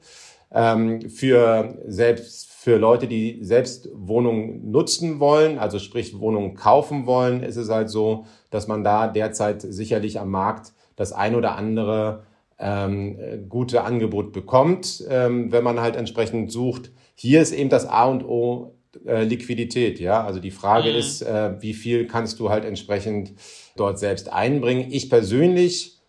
[0.51, 7.43] Ähm, für selbst für Leute, die selbst Wohnungen nutzen wollen, also sprich Wohnungen kaufen wollen,
[7.43, 12.23] ist es halt so, dass man da derzeit sicherlich am Markt das ein oder andere
[12.57, 13.17] ähm,
[13.49, 16.91] gute Angebot bekommt, ähm, wenn man halt entsprechend sucht.
[17.15, 20.23] Hier ist eben das A und O äh, Liquidität, ja.
[20.23, 20.97] Also die Frage mhm.
[20.97, 23.33] ist, äh, wie viel kannst du halt entsprechend
[23.75, 24.87] dort selbst einbringen.
[24.91, 25.99] Ich persönlich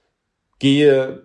[0.58, 1.22] gehe,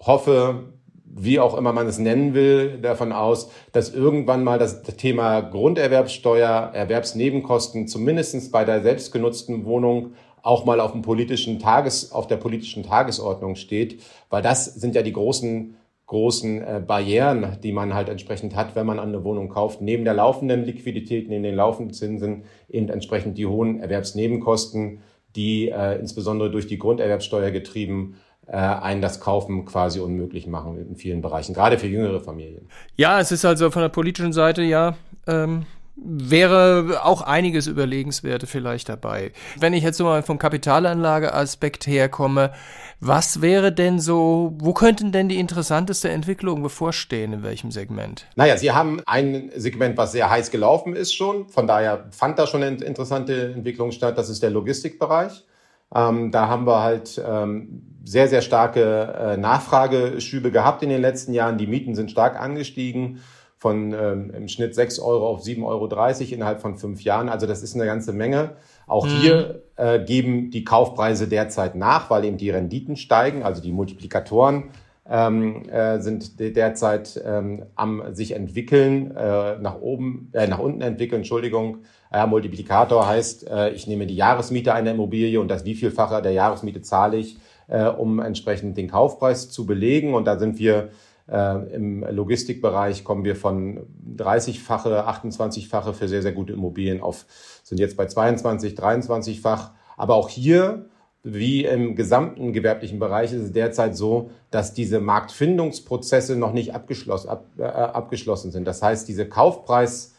[0.00, 0.72] hoffe,
[1.04, 6.70] wie auch immer man es nennen will, davon aus, dass irgendwann mal das Thema Grunderwerbssteuer,
[6.72, 12.82] Erwerbsnebenkosten zumindestens bei der selbstgenutzten Wohnung auch mal auf dem politischen Tages, auf der politischen
[12.82, 15.76] Tagesordnung steht, weil das sind ja die großen
[16.10, 19.80] großen äh, Barrieren, die man halt entsprechend hat, wenn man eine Wohnung kauft.
[19.80, 25.02] Neben der laufenden Liquidität, neben den laufenden Zinsen eben entsprechend die hohen Erwerbsnebenkosten,
[25.36, 28.16] die äh, insbesondere durch die Grunderwerbsteuer getrieben
[28.48, 32.68] äh, einen das Kaufen quasi unmöglich machen in vielen Bereichen, gerade für jüngere Familien.
[32.96, 34.96] Ja, es ist also von der politischen Seite ja
[35.28, 39.30] ähm, wäre auch einiges Überlegenswerte vielleicht dabei.
[39.58, 42.52] Wenn ich jetzt so mal vom Kapitalanlageaspekt herkomme,
[43.00, 48.26] was wäre denn so, wo könnten denn die interessanteste Entwicklung bevorstehen, in welchem Segment?
[48.36, 51.48] Naja, Sie haben ein Segment, was sehr heiß gelaufen ist schon.
[51.48, 54.18] Von daher fand da schon eine interessante Entwicklung statt.
[54.18, 55.46] Das ist der Logistikbereich.
[55.94, 61.32] Ähm, da haben wir halt ähm, sehr, sehr starke äh, Nachfrageschübe gehabt in den letzten
[61.32, 61.56] Jahren.
[61.56, 63.20] Die Mieten sind stark angestiegen
[63.56, 67.28] von ähm, im Schnitt 6 Euro auf 7,30 Euro innerhalb von fünf Jahren.
[67.28, 68.56] Also das ist eine ganze Menge.
[68.86, 69.10] Auch mhm.
[69.10, 74.64] hier äh, geben die Kaufpreise derzeit nach, weil eben die Renditen steigen, also die Multiplikatoren
[75.10, 81.20] ähm, äh, sind derzeit ähm, am sich entwickeln, äh, nach oben, äh, nach unten entwickeln,
[81.20, 81.78] Entschuldigung.
[82.12, 86.82] Äh, Multiplikator heißt, äh, ich nehme die Jahresmiete einer Immobilie und das wievielfache der Jahresmiete
[86.82, 90.14] zahle ich, äh, um entsprechend den Kaufpreis zu belegen.
[90.14, 90.90] Und da sind wir
[91.30, 97.24] Im Logistikbereich kommen wir von 30-fache, 28-fache für sehr, sehr gute Immobilien auf,
[97.62, 99.70] sind jetzt bei 22, 23-fach.
[99.96, 100.86] Aber auch hier,
[101.22, 107.28] wie im gesamten gewerblichen Bereich, ist es derzeit so, dass diese Marktfindungsprozesse noch nicht abgeschlossen,
[107.28, 108.66] ab, äh, abgeschlossen sind.
[108.66, 110.14] Das heißt, diese Kaufpreis-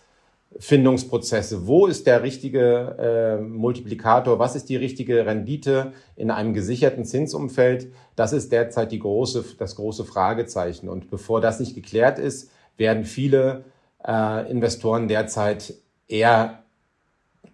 [0.59, 1.65] Findungsprozesse.
[1.65, 4.37] Wo ist der richtige äh, Multiplikator?
[4.37, 7.87] Was ist die richtige Rendite in einem gesicherten Zinsumfeld?
[8.15, 10.89] Das ist derzeit die große, das große Fragezeichen.
[10.89, 13.63] Und bevor das nicht geklärt ist, werden viele
[14.05, 15.73] äh, Investoren derzeit
[16.07, 16.63] eher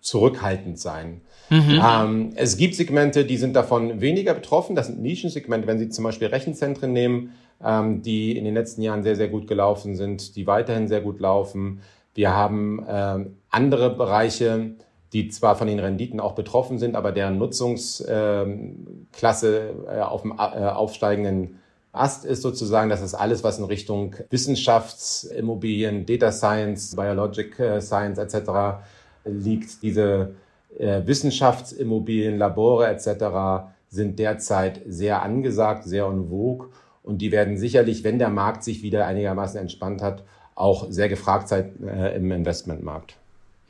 [0.02, 1.22] zurückhaltend sein.
[1.50, 1.82] Mhm.
[1.84, 4.76] Ähm, es gibt Segmente, die sind davon weniger betroffen.
[4.76, 5.68] Das sind Nischensegmente.
[5.68, 7.34] Wenn Sie zum Beispiel Rechenzentren nehmen,
[7.64, 11.20] ähm, die in den letzten Jahren sehr, sehr gut gelaufen sind, die weiterhin sehr gut
[11.20, 11.82] laufen.
[12.18, 14.72] Wir haben äh, andere Bereiche,
[15.14, 20.36] die zwar von den Renditen auch betroffen sind, aber deren Nutzungsklasse äh, auf dem äh,
[20.36, 21.60] aufsteigenden
[21.92, 28.18] Ast ist sozusagen, das ist alles, was in Richtung Wissenschaftsimmobilien, Data Science, Biologic äh, Science
[28.18, 28.80] etc.
[29.24, 29.84] liegt.
[29.84, 30.32] Diese
[30.76, 33.70] äh, Wissenschaftsimmobilien, Labore etc.
[33.90, 36.70] sind derzeit sehr angesagt, sehr en vogue
[37.04, 40.24] und die werden sicherlich, wenn der Markt sich wieder einigermaßen entspannt hat,
[40.58, 43.15] auch sehr gefragt seid äh, im Investmentmarkt.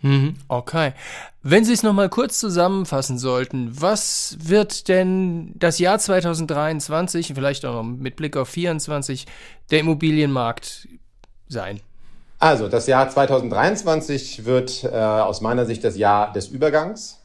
[0.01, 0.93] Mhm, okay.
[1.41, 7.73] Wenn Sie es nochmal kurz zusammenfassen sollten, was wird denn das Jahr 2023, vielleicht auch
[7.73, 9.25] noch mit Blick auf 2024,
[9.71, 10.87] der Immobilienmarkt
[11.47, 11.79] sein?
[12.39, 17.19] Also, das Jahr 2023 wird äh, aus meiner Sicht das Jahr des Übergangs.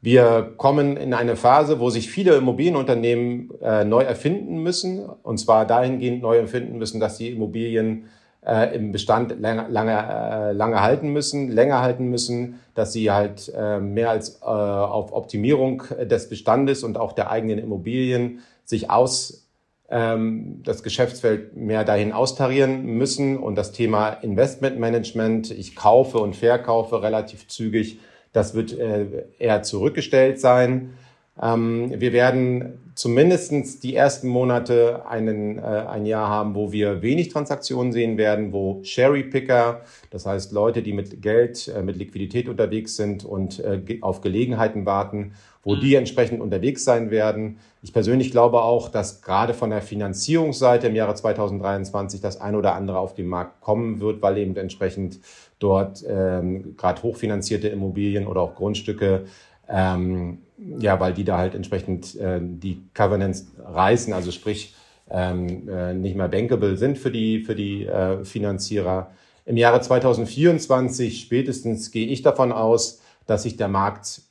[0.00, 5.66] Wir kommen in eine Phase, wo sich viele Immobilienunternehmen äh, neu erfinden müssen, und zwar
[5.66, 8.04] dahingehend neu erfinden müssen, dass die Immobilien
[8.46, 13.52] äh, im Bestand lange, lange, äh, lange halten müssen, länger halten müssen, dass sie halt
[13.56, 19.46] äh, mehr als äh, auf Optimierung des Bestandes und auch der eigenen Immobilien sich aus
[19.90, 27.02] ähm, das Geschäftsfeld mehr dahin austarieren müssen und das Thema Investmentmanagement, ich kaufe und verkaufe
[27.02, 28.00] relativ zügig,
[28.32, 30.94] das wird äh, eher zurückgestellt sein.
[31.40, 37.28] Ähm, wir werden zumindestens die ersten Monate einen, äh, ein Jahr haben, wo wir wenig
[37.28, 42.94] Transaktionen sehen werden, wo Sherry-Picker, das heißt Leute, die mit Geld, äh, mit Liquidität unterwegs
[42.94, 45.32] sind und äh, auf Gelegenheiten warten,
[45.64, 45.80] wo mhm.
[45.80, 47.58] die entsprechend unterwegs sein werden.
[47.82, 52.76] Ich persönlich glaube auch, dass gerade von der Finanzierungsseite im Jahre 2023 das ein oder
[52.76, 55.18] andere auf den Markt kommen wird, weil eben entsprechend
[55.58, 59.24] dort ähm, gerade hochfinanzierte Immobilien oder auch Grundstücke
[59.68, 64.74] ähm, ja, weil die da halt entsprechend äh, die Covenants reißen, also sprich
[65.10, 69.10] ähm, äh, nicht mehr bankable sind für die, für die äh, Finanzierer.
[69.44, 74.22] Im Jahre 2024 spätestens gehe ich davon aus, dass sich der Markt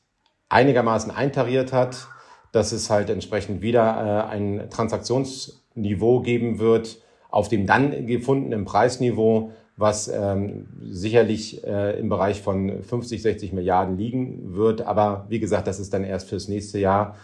[0.50, 2.08] einigermaßen eintariert hat,
[2.52, 6.98] dass es halt entsprechend wieder äh, ein Transaktionsniveau geben wird
[7.34, 13.98] auf dem dann gefundenen Preisniveau, was ähm, sicherlich äh, im Bereich von 50, 60 Milliarden
[13.98, 14.82] liegen wird.
[14.82, 17.16] Aber wie gesagt, das ist dann erst fürs nächste Jahr.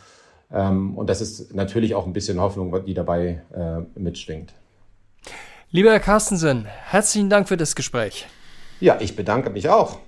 [0.52, 4.54] Ähm, und das ist natürlich auch ein bisschen Hoffnung, die dabei äh, mitschwingt.
[5.72, 8.28] Lieber Herr Carstensen, herzlichen Dank für das Gespräch.
[8.80, 10.00] Ja, ich bedanke mich auch.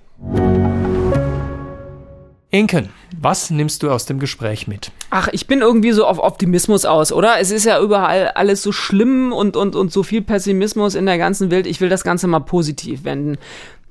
[2.54, 4.92] Inken, was nimmst du aus dem Gespräch mit?
[5.08, 7.40] Ach, ich bin irgendwie so auf Optimismus aus, oder?
[7.40, 11.16] Es ist ja überall alles so schlimm und, und, und so viel Pessimismus in der
[11.16, 11.66] ganzen Welt.
[11.66, 13.38] Ich will das Ganze mal positiv wenden.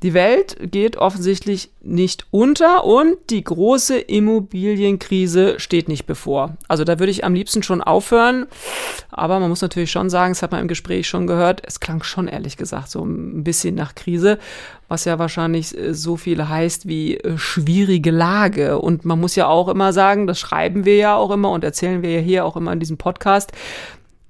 [0.03, 6.57] Die Welt geht offensichtlich nicht unter und die große Immobilienkrise steht nicht bevor.
[6.67, 8.47] Also da würde ich am liebsten schon aufhören.
[9.11, 12.01] Aber man muss natürlich schon sagen, das hat man im Gespräch schon gehört, es klang
[12.01, 14.39] schon ehrlich gesagt so ein bisschen nach Krise,
[14.87, 18.79] was ja wahrscheinlich äh, so viel heißt wie äh, schwierige Lage.
[18.79, 22.01] Und man muss ja auch immer sagen, das schreiben wir ja auch immer und erzählen
[22.01, 23.51] wir ja hier auch immer in diesem Podcast,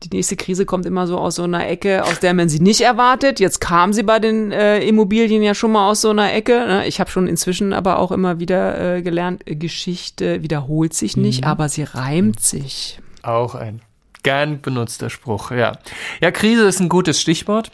[0.03, 2.81] die nächste Krise kommt immer so aus so einer Ecke, aus der man sie nicht
[2.81, 3.39] erwartet.
[3.39, 6.65] Jetzt kam sie bei den äh, Immobilien ja schon mal aus so einer Ecke.
[6.67, 6.87] Ne?
[6.87, 11.47] Ich habe schon inzwischen aber auch immer wieder äh, gelernt, Geschichte wiederholt sich nicht, mhm.
[11.47, 12.99] aber sie reimt sich.
[13.21, 13.81] Auch ein
[14.23, 15.77] gern benutzter Spruch, ja.
[16.19, 17.71] Ja, Krise ist ein gutes Stichwort.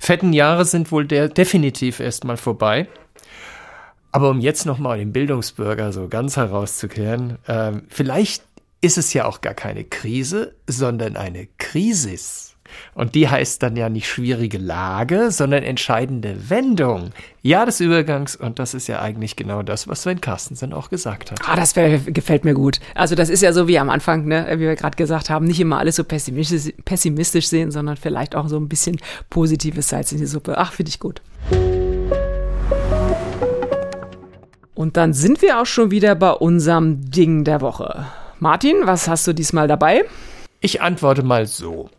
[0.00, 2.88] Fetten Jahre sind wohl der definitiv erstmal vorbei.
[4.10, 8.42] Aber um jetzt nochmal den Bildungsbürger so ganz herauszukehren, äh, vielleicht
[8.80, 12.54] ist es ja auch gar keine Krise, sondern eine Krisis.
[12.94, 17.12] Und die heißt dann ja nicht schwierige Lage, sondern entscheidende Wendung.
[17.40, 18.36] Ja, des Übergangs.
[18.36, 21.40] Und das ist ja eigentlich genau das, was Sven Carstensen auch gesagt hat.
[21.46, 22.78] Ah, das gefällt mir gut.
[22.94, 25.60] Also das ist ja so wie am Anfang, ne, wie wir gerade gesagt haben, nicht
[25.60, 28.98] immer alles so pessimistisch, pessimistisch sehen, sondern vielleicht auch so ein bisschen
[29.30, 30.58] positives Salz in die Suppe.
[30.58, 31.22] Ach, finde ich gut.
[34.74, 38.06] Und dann sind wir auch schon wieder bei unserem Ding der Woche.
[38.40, 40.04] Martin, was hast du diesmal dabei?
[40.60, 41.90] Ich antworte mal so.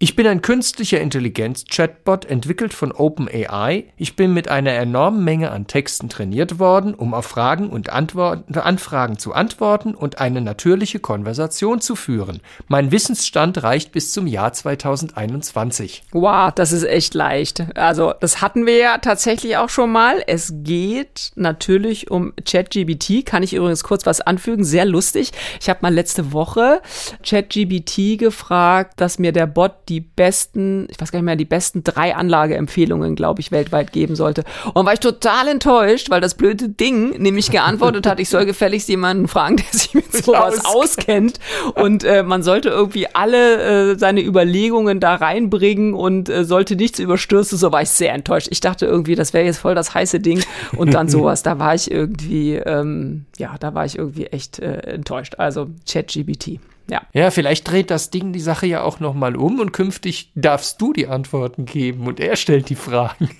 [0.00, 3.84] Ich bin ein künstlicher Intelligenz-Chatbot, entwickelt von OpenAI.
[3.96, 8.58] Ich bin mit einer enormen Menge an Texten trainiert worden, um auf Fragen und Antworten,
[8.58, 12.40] Anfragen zu antworten und eine natürliche Konversation zu führen.
[12.66, 16.02] Mein Wissensstand reicht bis zum Jahr 2021.
[16.10, 17.64] Wow, das ist echt leicht.
[17.76, 20.24] Also, das hatten wir ja tatsächlich auch schon mal.
[20.26, 23.24] Es geht natürlich um ChatGBT.
[23.24, 24.64] Kann ich übrigens kurz was anfügen?
[24.64, 25.30] Sehr lustig.
[25.60, 26.82] Ich habe mal letzte Woche
[27.24, 31.84] ChatGBT gefragt, dass mir der Bot die besten, ich weiß gar nicht mehr, die besten
[31.84, 34.44] drei Anlageempfehlungen, glaube ich, weltweit geben sollte.
[34.72, 38.88] Und war ich total enttäuscht, weil das blöde Ding nämlich geantwortet hat, ich soll gefälligst
[38.88, 41.38] jemanden fragen, der sich mit sowas auskennt.
[41.74, 46.98] Und äh, man sollte irgendwie alle äh, seine Überlegungen da reinbringen und äh, sollte nichts
[46.98, 47.58] überstürzen.
[47.58, 48.48] So war ich sehr enttäuscht.
[48.50, 50.42] Ich dachte irgendwie, das wäre jetzt voll das heiße Ding.
[50.76, 54.78] Und dann sowas, da war ich irgendwie, ähm, ja, da war ich irgendwie echt äh,
[54.78, 55.36] enttäuscht.
[55.38, 56.60] Also ChatGBT.
[56.88, 57.02] Ja.
[57.12, 60.92] Ja, vielleicht dreht das Ding die Sache ja auch nochmal um und künftig darfst du
[60.92, 63.30] die Antworten geben und er stellt die Fragen.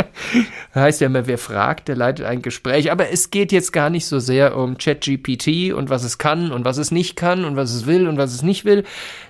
[0.74, 2.90] heißt ja immer, wer fragt, der leitet ein Gespräch.
[2.90, 6.64] Aber es geht jetzt gar nicht so sehr um ChatGPT und was es kann und
[6.64, 8.84] was es nicht kann und was es will und was es nicht will,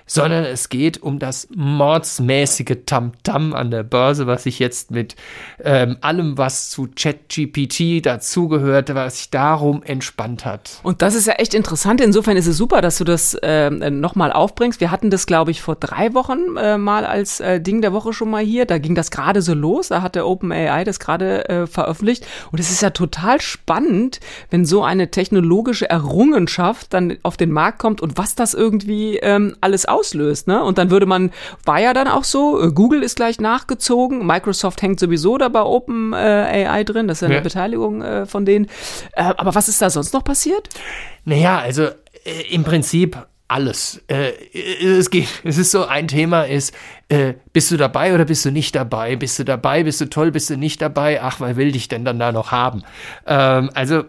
[0.05, 5.15] sondern es geht um das mordsmäßige Tamtam an der Börse, was sich jetzt mit
[5.63, 10.79] ähm, allem, was zu ChatGPT dazugehört, was sich darum entspannt hat.
[10.83, 12.01] Und das ist ja echt interessant.
[12.01, 14.81] Insofern ist es super, dass du das äh, nochmal aufbringst.
[14.81, 18.13] Wir hatten das, glaube ich, vor drei Wochen äh, mal als äh, Ding der Woche
[18.13, 18.65] schon mal hier.
[18.65, 19.87] Da ging das gerade so los.
[19.89, 22.25] Da hat der OpenAI das gerade äh, veröffentlicht.
[22.51, 27.79] Und es ist ja total spannend, wenn so eine technologische Errungenschaft dann auf den Markt
[27.79, 30.47] kommt und was das irgendwie ähm, alles auslöst.
[30.47, 30.63] Ne?
[30.63, 31.31] Und dann würde man,
[31.65, 35.61] war ja dann auch so, äh, Google ist gleich nachgezogen, Microsoft hängt sowieso da bei
[35.61, 37.41] OpenAI drin, das ist ja eine ja.
[37.41, 38.67] Beteiligung äh, von denen.
[39.13, 40.69] Äh, aber was ist da sonst noch passiert?
[41.25, 44.01] Naja, also äh, im Prinzip alles.
[44.07, 44.31] Äh,
[44.83, 46.73] es geht, es ist so ein Thema ist,
[47.09, 49.15] äh, bist du dabei oder bist du nicht dabei?
[49.15, 51.21] Bist du dabei, bist du toll, bist du nicht dabei?
[51.21, 52.83] Ach, wer will dich denn dann da noch haben?
[53.27, 54.03] Ähm, also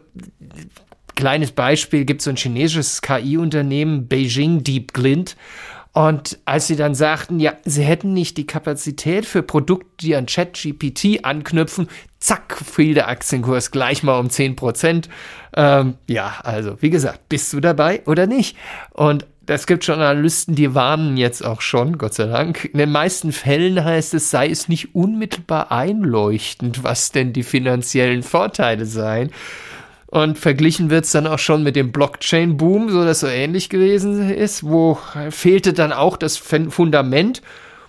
[1.14, 5.36] kleines Beispiel gibt so ein chinesisches KI-Unternehmen Beijing Deep Glint
[5.94, 10.26] und als sie dann sagten, ja, sie hätten nicht die Kapazität für Produkte, die an
[10.26, 15.08] ChatGPT anknüpfen, zack, fiel der Aktienkurs gleich mal um 10 Prozent.
[15.56, 18.56] Ähm, ja, also wie gesagt, bist du dabei oder nicht?
[18.90, 22.64] Und es gibt schon Analysten, die warnen jetzt auch schon, Gott sei Dank.
[22.64, 28.24] In den meisten Fällen heißt es, sei es nicht unmittelbar einleuchtend, was denn die finanziellen
[28.24, 29.30] Vorteile seien.
[30.14, 34.30] Und verglichen wird es dann auch schon mit dem Blockchain-Boom, so dass so ähnlich gewesen
[34.30, 34.96] ist, wo
[35.30, 37.42] fehlte dann auch das Fundament.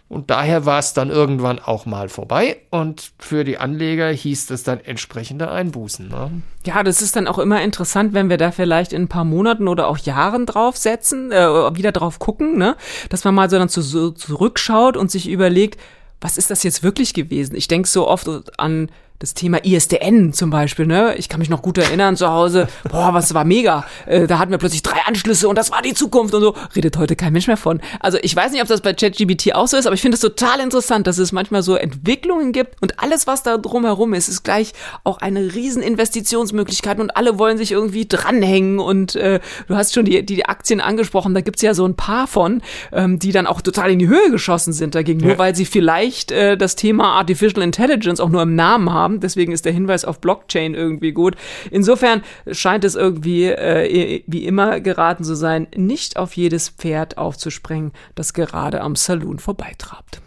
[0.09, 2.57] Und daher war es dann irgendwann auch mal vorbei.
[2.71, 6.07] Und für die Anleger hieß das dann entsprechende Einbußen.
[6.07, 6.31] Ne?
[6.65, 9.67] Ja, das ist dann auch immer interessant, wenn wir da vielleicht in ein paar Monaten
[9.67, 12.75] oder auch Jahren draufsetzen, äh, wieder drauf gucken, ne?
[13.09, 15.79] dass man mal so dann zu, zurückschaut und sich überlegt,
[16.21, 17.55] was ist das jetzt wirklich gewesen?
[17.55, 21.15] Ich denke so oft an das Thema ISDN zum Beispiel, ne?
[21.17, 23.85] Ich kann mich noch gut erinnern zu Hause, boah, was war mega.
[24.05, 26.53] Äh, da hatten wir plötzlich drei Anschlüsse und das war die Zukunft und so.
[26.75, 27.79] Redet heute kein Mensch mehr von.
[28.01, 30.21] Also ich weiß nicht, ob das bei ChatGBT auch so ist, aber ich finde es
[30.21, 34.43] total interessant, dass es manchmal so Entwicklungen gibt und alles, was da drumherum ist, ist
[34.43, 34.73] gleich
[35.05, 40.03] auch eine riesen Investitionsmöglichkeit und alle wollen sich irgendwie dranhängen und äh, du hast schon
[40.03, 43.61] die, die Aktien angesprochen, da gibt's ja so ein paar von, ähm, die dann auch
[43.61, 45.27] total in die Höhe geschossen sind dagegen, ja.
[45.27, 49.19] nur weil sie vielleicht äh, das Thema Artificial Intelligence auch nur im Namen haben haben.
[49.19, 51.35] Deswegen ist der Hinweis auf Blockchain irgendwie gut.
[51.69, 57.91] Insofern scheint es irgendwie, äh, wie immer geraten zu sein, nicht auf jedes Pferd aufzuspringen,
[58.15, 60.21] das gerade am Saloon vorbeitrabt.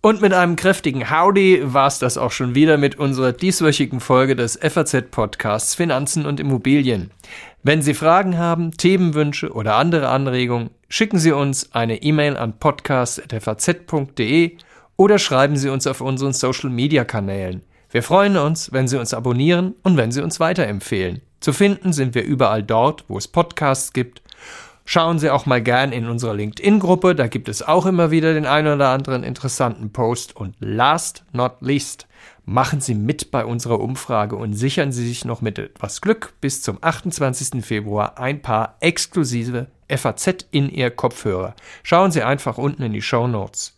[0.00, 4.36] Und mit einem kräftigen Howdy war es das auch schon wieder mit unserer dieswöchigen Folge
[4.36, 7.10] des FAZ-Podcasts Finanzen und Immobilien.
[7.64, 14.56] Wenn Sie Fragen haben, Themenwünsche oder andere Anregungen, schicken Sie uns eine E-Mail an podcast.faz.de
[14.98, 17.62] oder schreiben Sie uns auf unseren Social-Media-Kanälen.
[17.90, 21.22] Wir freuen uns, wenn Sie uns abonnieren und wenn Sie uns weiterempfehlen.
[21.40, 24.20] Zu finden sind wir überall dort, wo es Podcasts gibt.
[24.84, 28.46] Schauen Sie auch mal gern in unserer LinkedIn-Gruppe, da gibt es auch immer wieder den
[28.46, 30.34] einen oder anderen interessanten Post.
[30.34, 32.08] Und last not least,
[32.44, 36.60] machen Sie mit bei unserer Umfrage und sichern Sie sich noch mit etwas Glück bis
[36.62, 37.64] zum 28.
[37.64, 41.54] Februar ein paar exklusive FAZ in Ihr Kopfhörer.
[41.84, 43.77] Schauen Sie einfach unten in die Show Notes.